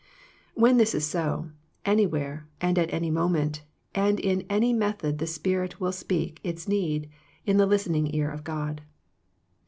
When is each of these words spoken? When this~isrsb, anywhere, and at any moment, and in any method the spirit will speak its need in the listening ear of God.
When 0.55 0.77
this~isrsb, 0.77 1.51
anywhere, 1.85 2.47
and 2.59 2.79
at 2.79 2.91
any 2.91 3.11
moment, 3.11 3.61
and 3.93 4.19
in 4.19 4.47
any 4.49 4.73
method 4.73 5.19
the 5.19 5.27
spirit 5.27 5.79
will 5.79 5.91
speak 5.91 6.39
its 6.43 6.67
need 6.67 7.07
in 7.45 7.57
the 7.57 7.67
listening 7.67 8.11
ear 8.15 8.31
of 8.31 8.43
God. 8.43 8.81